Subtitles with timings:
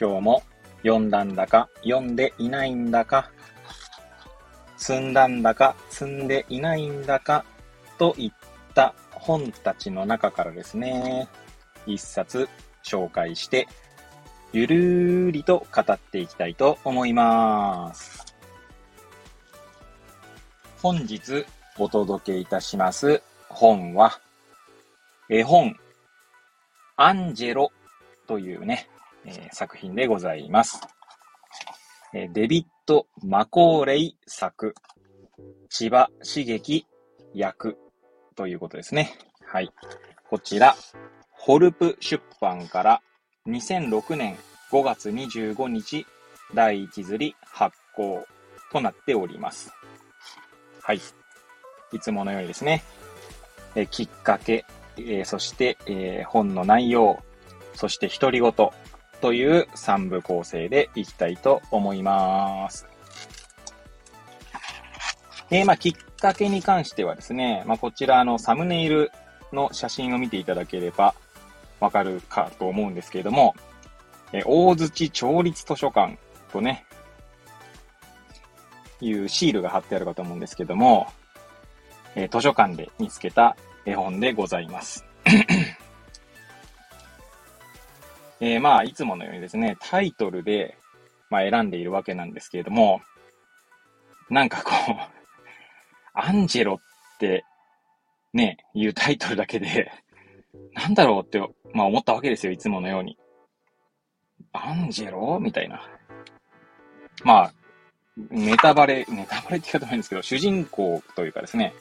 [0.00, 0.42] 今日も
[0.82, 3.30] 読んだんだか読んでいないんだか、
[4.76, 7.44] 積んだんだか積んでいないんだか
[7.98, 8.32] といっ
[8.74, 11.26] た本たちの中からですね、
[11.84, 12.48] 一冊
[12.84, 13.66] 紹介して、
[14.52, 18.24] ゆるりと語っていきたいと思います。
[20.80, 21.44] 本日
[21.76, 24.20] お届けいたします本は、
[25.28, 25.76] 絵本、
[26.96, 27.72] アンジェロ
[28.28, 28.88] というね、
[29.28, 30.80] え、作品でございます。
[32.14, 34.74] え、デビッド・マコーレイ作、
[35.68, 36.86] 千葉茂樹
[37.34, 37.76] 役
[38.34, 39.12] ということですね。
[39.44, 39.70] はい。
[40.30, 40.74] こちら、
[41.32, 43.02] ホルプ出版から
[43.46, 44.36] 2006年
[44.70, 46.06] 5月25日
[46.54, 48.26] 第1釣り発行
[48.72, 49.70] となっております。
[50.82, 51.00] はい。
[51.92, 52.82] いつものようにですね、
[53.74, 54.64] えきっかけ、
[54.96, 57.22] え、そして、え、本の内容、
[57.74, 58.52] そして独り言
[59.20, 62.86] という3部構成でいきたいと思います。
[65.50, 69.10] えー、まあ、きっかけに関してはですね、まあ、こちらのサムネイル
[69.52, 71.14] の写真を見ていただければ
[71.80, 73.54] わかるかと思うんですけれども、
[74.32, 76.18] え大槌町立図書館
[76.52, 76.84] とね、
[79.00, 81.06] いうシールが貼ってあるかと思うんですけども、
[82.14, 85.07] えー、図書館で見つけた絵本でございます。
[88.40, 90.76] えー、まあ、いつものようにですね、タイトルで、
[91.30, 93.00] まあ、選んでいるわけなんですけれども、
[94.30, 94.94] なんかこう、
[96.14, 97.44] アンジェロって
[98.32, 99.90] ね、いうタイトルだけで、
[100.72, 101.40] なんだろうって、
[101.72, 103.18] まあ思ったわけですよ、いつものように。
[104.52, 105.38] アンジェロ？
[105.40, 105.88] みたいな。
[107.24, 107.52] まあ、
[108.30, 111.74] ネタバレ、ネタバレって言い方ないんですけど、主人公というかですね、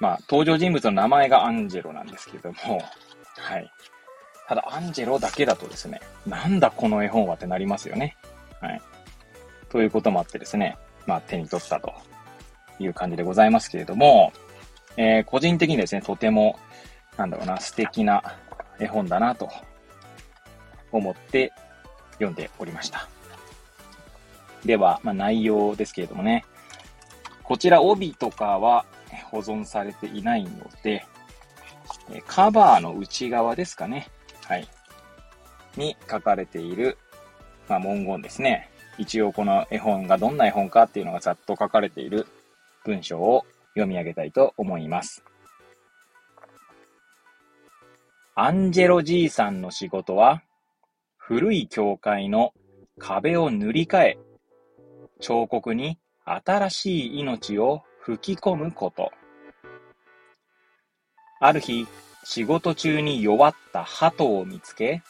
[0.00, 2.82] まあ、登場人物の名前がアンジェロなんですけども、
[3.38, 3.70] はい。
[4.46, 8.16] ただ、アンジェロだけだとですね、なんだこの絵本はってなりますよね。
[8.60, 8.80] はい。
[9.68, 11.92] ということもあってですね、まあ、手に取ったと
[12.78, 14.32] いう感じでございますけれども、
[14.96, 16.58] えー、個人的にですね、とても、
[17.16, 18.22] なんだろうな、素敵な
[18.78, 19.48] 絵本だなと
[20.92, 21.52] 思って
[22.12, 23.08] 読んでおりました。
[24.64, 26.44] では、まあ、内容ですけれどもね、
[27.42, 28.84] こちら帯とかは
[29.30, 30.50] 保存されていないの
[30.82, 31.04] で、
[32.26, 34.08] カバーの内側ですかね。
[34.48, 34.68] はい。
[35.76, 36.98] に書かれている、
[37.68, 38.70] まあ、文言ですね。
[38.98, 42.26] 一応この絵本がどんな絵本かっていうのがざっと書かれている
[42.84, 45.22] 文章を読み上げたいと思います。
[48.36, 50.42] アンジェロじいさんの仕事は、
[51.16, 52.52] 古い教会の
[52.98, 54.18] 壁を塗り替え、
[55.20, 59.10] 彫刻に新しい命を吹き込むこと。
[61.40, 61.86] ある日、
[62.28, 65.04] 仕事中に弱った鳩を見つけ、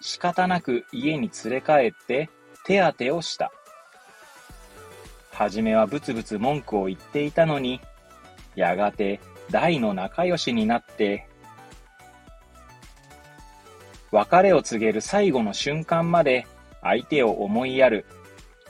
[0.00, 2.30] 仕方なく家に連れ帰って
[2.64, 3.52] 手当てをした。
[5.30, 7.80] はじめはブツブツ文句を言っていたのに、
[8.56, 9.20] やがて
[9.52, 11.28] 大の仲良しになって、
[14.10, 16.48] 別れを告げる最後の瞬間まで
[16.80, 18.04] 相手を思いやる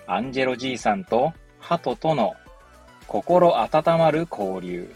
[0.06, 2.34] アンジェロじいさんとハトとの
[3.06, 4.94] 心温まる交流。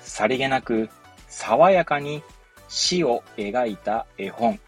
[0.00, 0.88] さりげなく
[1.36, 2.22] 爽やかに
[2.68, 4.58] 死を描いた絵本。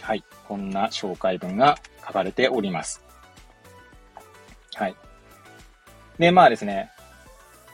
[0.00, 0.24] はい。
[0.48, 3.02] こんな紹介文が書かれております。
[4.74, 4.96] はい。
[6.18, 6.90] で、まあですね、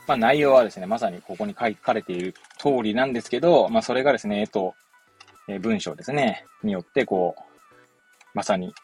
[0.07, 4.75] まあ内容はですね、まさにここに書かれている通りなんですけど、まあそれがですね、えっと、
[5.49, 7.43] え文章ですね、によってこう、
[8.35, 8.75] まさに、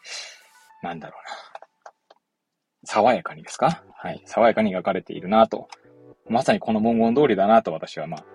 [0.81, 1.37] なんだろうな。
[2.85, 3.83] 爽やかにですか？
[3.95, 4.23] はい。
[4.25, 5.67] 爽やかに描かれているなと。
[6.29, 8.25] まさにこの文言通りだなと私はまあ、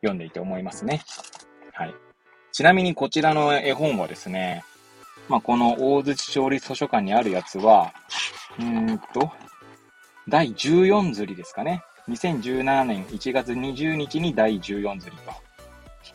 [0.00, 1.02] 読んでいて思いますね。
[1.72, 1.94] はい。
[2.52, 4.64] ちなみにこちらの絵本はですね、
[5.28, 7.92] まあ、この大槌町立図書館にあるやつは、
[8.58, 9.30] うーんと、
[10.28, 11.82] 第14釣りですかね。
[12.08, 15.16] 2017年1月20日に第14釣り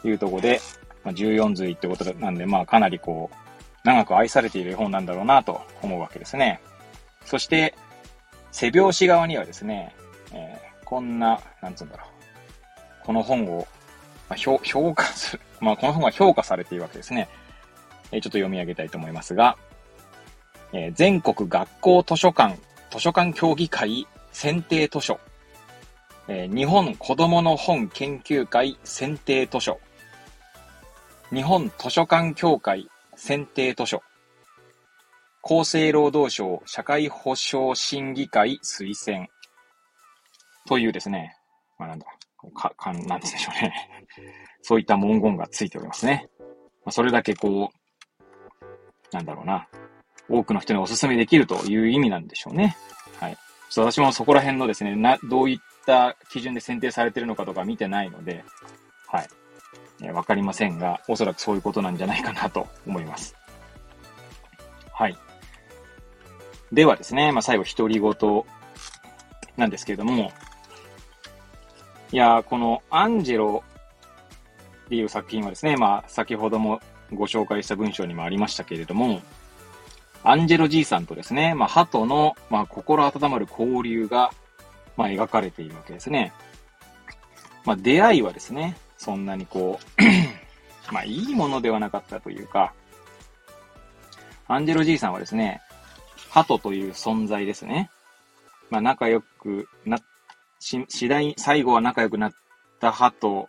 [0.02, 0.60] というとこで、
[1.04, 3.36] まあ、14釣りってことなんで、まあかなりこう、
[3.86, 6.60] 長く愛されている絵本なんだろうなと思うわけですね。
[7.26, 7.76] そして、
[8.52, 9.96] 背表紙側にはですね、
[10.34, 12.08] えー、こんな、なんつうんだろう。
[13.06, 13.68] この本を、
[14.30, 17.28] まあ、評価する、 まあ、この本が評価されているわけですね。
[18.12, 19.58] えー、ちょっと読み上げたいと思いますが、
[20.72, 22.58] えー、全国学校図書館、
[22.92, 25.20] 図書館協議会選定図書、
[26.28, 29.80] えー、日本子供の本研究会選定図書、
[31.34, 34.04] 日本図書館協会選定図書、
[35.42, 39.28] 厚生労働省社会保障審議会推薦。
[40.68, 41.38] というですね、
[41.78, 42.06] まあ、なんだ、
[42.56, 43.74] か、かん、なんでしょうね。
[44.62, 46.28] そういった文言がついておりますね。
[46.40, 46.46] ま
[46.90, 49.68] あ、それだけこう、なんだろうな。
[50.28, 52.76] 多くの人にお勧めできるという意味なんでしょうね。
[53.20, 53.36] はい。
[53.70, 58.44] ちょっと私もそこら辺のですね、な、どういった基準で選定されてるのかとか見てないので、
[59.08, 59.28] はい。
[60.02, 63.36] えわかりませんが、おそらくそういうことなんじゃないかなと思います。
[64.92, 65.18] はい。
[66.72, 68.44] ではですね、まあ、最後、独り言
[69.58, 70.32] なんですけれども、
[72.12, 73.64] いやこのアンジェロ
[74.86, 76.80] っていう作品はですね、まあ、先ほども
[77.12, 79.22] ご紹介した文章にもありましたけれども、
[80.24, 84.32] アンジェロじいさんとですね、まあ、鳩の、まあ、心温まる交流が、
[84.98, 86.34] まあ、描かれているわけですね。
[87.66, 90.02] まあ、出会いはですね、そんなにこう
[90.94, 92.74] まあ、いいものではなかったというか、
[94.48, 95.62] アンジェロじいさんはですね、
[96.30, 97.90] 鳩という存在ですね。
[98.70, 100.04] まあ、仲良くなっ、
[100.66, 102.34] し、次第、最後は仲良くなっ
[102.80, 103.48] た鳩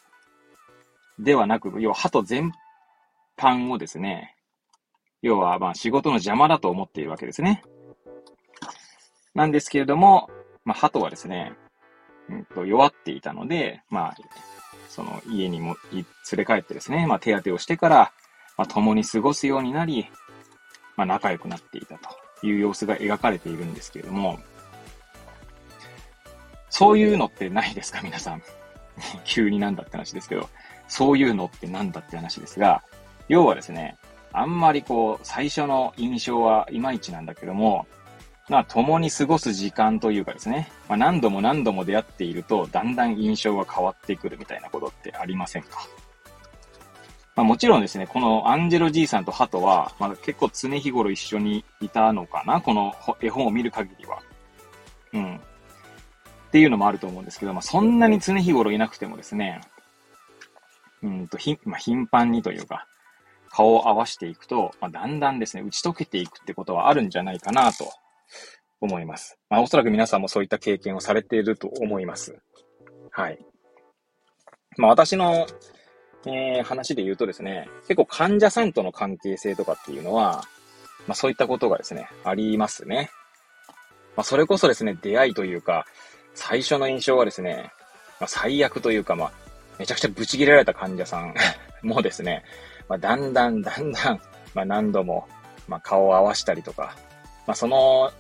[1.19, 2.53] ではなく、要は鳩全
[3.39, 4.37] 般をですね、
[5.23, 7.63] 要はまあ仕事の邪魔だと思っているわけですね。
[9.35, 10.29] なんですけれども、
[10.65, 11.55] まあ鳩はですね、
[12.29, 14.17] うんと弱っていたので、まあ、
[14.89, 16.05] その家にも連
[16.37, 18.13] れ帰ってですね、まあ手当てをしてから、
[18.59, 20.07] まあ共に過ごすようになり、
[20.97, 24.39] まあ仲良くなっていたという様子が描かれているんですけれども、
[26.79, 28.03] そういうのってないですか？
[28.03, 28.43] 皆さん。
[29.25, 30.47] 急になんだって話ですけど。
[30.89, 32.83] そういうのってなんだって話ですが、
[33.29, 33.97] 要はですね、
[34.33, 37.87] あんまりこう、最初の印象はいまいちなんだけども、
[38.51, 45.81] まあ、共に過ごす時間というかですね、まあ、何度も何度も出会っていると、だんだん印象が変わってくるみたいなことってありませんか？
[47.35, 52.61] まあ、もちろんですね、このアンジェロじいさんとハトは、まあ、結構常日頃一緒にいたのかな？
[52.61, 54.21] この絵本を見る限りは。
[55.15, 55.41] うん。
[56.49, 59.61] っていうのもあると思うんですけど、まあ、そんなに常日頃いなくてもですね、
[61.03, 62.87] うんと、ひ、まあ、頻繁にというか、
[63.51, 67.91] 顔を合わしていくと、まあ、だんだんですね、打ち解けていくってことはあるんじゃないかなと
[68.81, 69.39] 思います。
[69.49, 72.39] まあ、おそらく皆さんもそういった経験をされていると思います。
[73.11, 73.39] はい。
[74.77, 75.47] まあ、私の、
[76.27, 80.45] えー、話で言うとですね、結構患者さんとの関係性とかっていうのは、
[81.07, 83.11] まあ、そういったことがですね、ありますね。
[84.17, 85.87] まあ、それこそですね、出会いというか、
[86.37, 87.73] 最初の印象はですね、
[88.21, 89.33] まあ、最悪というか、まあ、
[89.79, 91.35] めちゃくちゃブチ切れられた患者さん
[91.83, 92.45] もですね、
[92.89, 94.21] まあ、だんだんだんだん、
[94.55, 95.27] まあ、何度も、
[95.67, 96.95] まあ、顔を合わしたりとか、
[97.47, 98.13] まあ、その、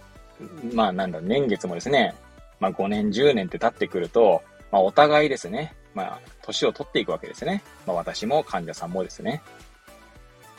[0.72, 2.14] まあ、なんだ、年月もですね、
[2.58, 4.42] まあ、5年、10年って経ってくると、
[4.72, 7.62] まあ、お互いですね、まあ、年を取っていくわけですね。
[7.86, 9.42] まあ、私も患者さんもですね。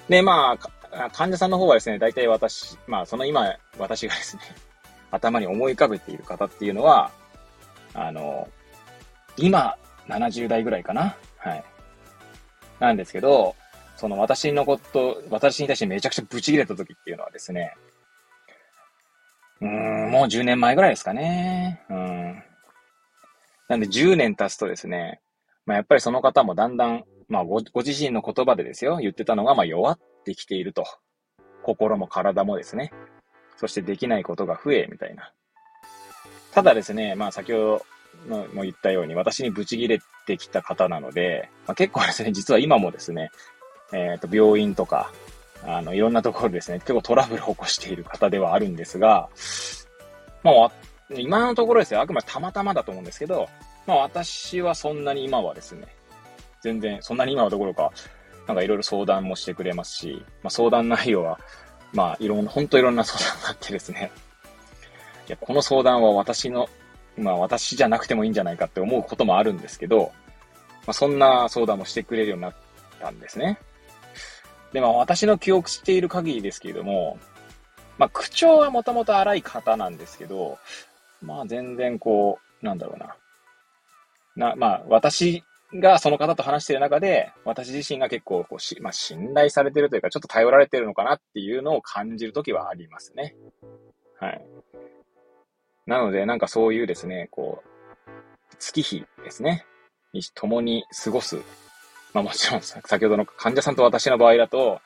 [0.09, 0.57] で、ま
[0.92, 4.42] あ、患者さんの方はですね、大体私、まあ、その今、私がですね、
[5.12, 7.12] 頭に思い浮かべている方っていうのは、
[7.97, 8.47] あの、
[9.35, 9.75] 今、
[10.07, 11.17] 70代ぐらいかな？
[11.38, 11.63] はい。
[12.79, 13.55] なんですけど、
[13.95, 17.73] その私のこと、私に対してめちゃくちゃブチ切れた時っていうのはですね、
[19.59, 21.81] うん、もう10年前ぐらいですかね。
[21.89, 22.44] うん。
[23.68, 25.19] なんで10年経つとですね、
[25.66, 30.85] まあやっぱりその方もだんだん、まあごご自身の言葉でですよ、言ってたのが、まあ弱ってきていると。
[31.63, 32.94] 心も体もですね。
[33.57, 35.33] そしてできないことが増え、みたいな。
[36.54, 37.81] ただですね、まあ先ほ
[38.27, 43.31] ども言ったように、私にブチ切れてきた方なので、まあ、結構ですね、実は今もですね、
[43.94, 45.11] えっ、ー、と、病院とか、
[45.63, 49.30] あの、いろんなところですね、結構トラブルを起こしている方ではあるんですが、
[50.44, 50.71] まあ、
[51.16, 53.47] 今のところですよ、あくまでたまたまだと思うんですけど、
[53.85, 55.87] まあ私はそんなに今はですね、
[56.61, 57.92] 全然、そんなに今のところか、
[58.45, 61.39] なんかいろいろ相談もしてくれますし、まあ相談内容は、
[61.94, 64.11] まあいろんな、ほんといろんな相談があってですね、
[65.28, 66.69] いや、この相談は私の、
[67.18, 70.12] まあ私じゃなくてもいいんじゃないかって思うこともあるんですけど、
[70.86, 72.54] まあそんな相談もしてくれるようになっ
[73.00, 73.60] たんですね。
[74.72, 77.19] で、まあ私の記憶している限りですけれども、
[77.98, 80.57] まあ口調はもともと荒い方なんですけど、
[81.22, 83.16] まあ全然こう、なんだろうな。
[84.36, 85.44] な、まあ私
[85.74, 93.36] がその方と話している中で、私自身が結構こうし、まあ信頼されてるというか、ちょっと頼られてるのかなっていうのを感じるときはありますね。
[94.19, 94.42] はい。
[95.87, 99.65] なので、なんかそういうですね、こう、月日ですね、
[100.13, 101.37] に共に過ごす。
[102.13, 104.81] まあもちろん、先ほどの患者さんと私の場合だと、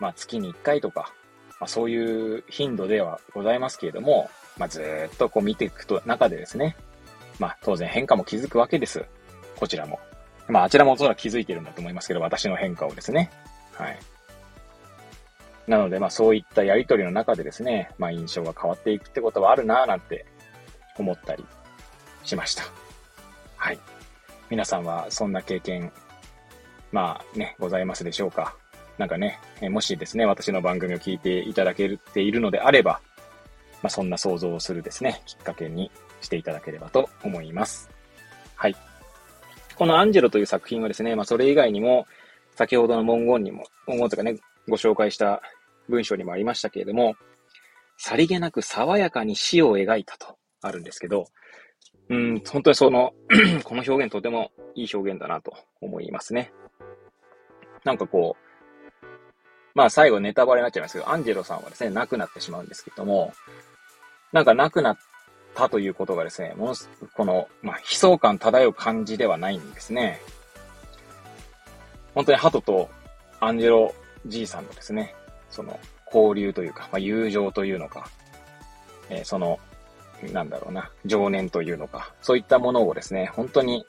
[0.00, 1.12] まあ月に1回とか、
[1.60, 6.74] まあそういう頻度ではございますけれども、まあずっとこう見ていくと中でですね、
[7.38, 9.04] まあ当然変化も気づくわけです。
[9.56, 10.00] こちらも。
[10.48, 13.30] まああちらもおそらく気づいてるんだと思いますけど、私の変化をですね。
[13.74, 13.98] はい。
[15.66, 20.24] なのでまあそういったやりとりの中でですね、まあ印象が変わっていくってことはあるなぁなんて
[20.98, 21.44] 思ったり
[22.24, 22.64] しました。
[23.56, 23.78] はい。
[24.50, 25.92] 皆さんはそんな経験、
[26.92, 28.56] まあね、ございますでしょうか
[28.98, 29.38] なんかね、
[29.70, 33.00] もしですね、私の番組を聞いていただけているのであれば、
[33.82, 37.90] まあ、そんな想像をするですね、きっかけにしていただければと思います。
[38.54, 38.76] はい。
[39.74, 42.06] このアンジェロという作品はですね、まあ、それ以外にも、
[42.54, 45.42] 先ほどの文言にも、文言とかね、ご紹介した
[45.88, 47.16] 文章にもありましたけれども、
[47.98, 51.26] さりげなく爽やかに死を描いたとあるんですけど、
[52.08, 53.12] うん、本当にその
[53.64, 56.52] この表現とてもいい表現だなと思いますね。
[57.84, 58.36] なんかこ
[59.02, 59.06] う、
[59.74, 63.32] まあ最後ネタバレになっちゃいますけど、アンジェロさんはですね、亡くなってしまうんですけども、
[64.32, 64.98] なんか亡くなっ
[65.54, 70.20] たということがですね、ものすこの、まあ悲壮感漂う感じではないんですね。
[72.14, 72.88] 本当にハトと
[73.40, 73.94] アンジェロ
[74.26, 75.14] じいさんのですね、
[75.50, 78.08] その交流というか、まあ、友情というのか、
[79.10, 79.58] えー、その、
[80.32, 83.86] なんだろうな、情念というのか、そういったものをですね、本当に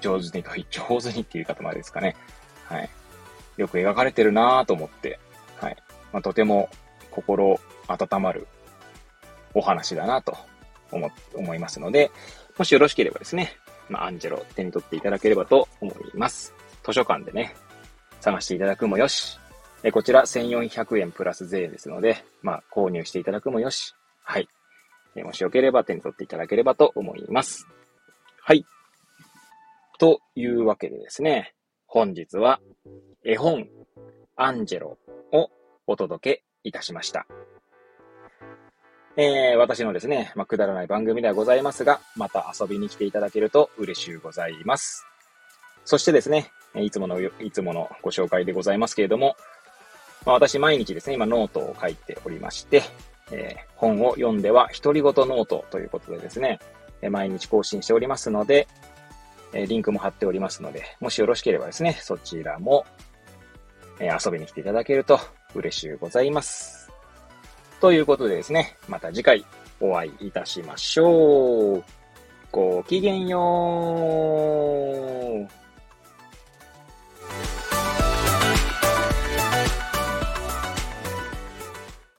[0.00, 2.16] 上手にと、 上手にっていう言い方までですかね。
[2.64, 2.90] はい。
[3.56, 5.18] よく描かれてるなぁと思って、
[5.60, 5.76] はい。
[6.12, 6.70] まあ、とても
[7.10, 8.46] 心温まる
[9.54, 10.36] お話だなと
[10.90, 12.10] 思、思いますので、
[12.56, 13.56] もしよろしければですね、
[13.88, 16.54] まあ、アンジェロ手に取っていただければと思います。
[16.84, 17.54] 図書館でね、
[18.20, 19.38] 探していただくもよし、
[19.82, 24.48] えこちら1400円プラス税ですので、まあ、購入していただくもよし、はい。
[25.16, 27.66] えもしよければ手に取っていただければと思います。
[28.42, 28.64] はい。
[29.98, 31.54] というわけでですね、
[31.86, 32.60] 本日は
[33.24, 33.68] 絵本
[34.36, 34.98] アンジェロ
[35.32, 35.50] を
[35.86, 37.26] お届けいたしました。
[39.16, 45.04] えー、私のですね、まあ、くだらない番組ではございますが、また遊びに来ていただけると嬉しゅうございます。
[45.84, 49.36] そしてですね、いつもの、いつものご紹介でございますけれども、
[50.24, 52.82] まあ、私毎日ですね、今ノートを書いておりまして、
[53.32, 56.58] えー、本を読んでは独り言ノートということでですね
[57.02, 58.68] え、毎日更新しておりますので、
[59.52, 62.86] えリンクも貼っておりますので、もしよろしければですね、そちらも、
[63.98, 65.18] え遊びに来ていただけると
[65.54, 66.90] 嬉しゅうございます。
[67.80, 69.44] ということでですね、また次回
[69.80, 71.84] お会いいたしましょう。
[72.52, 73.38] ごきげんよ
[75.48, 75.69] う。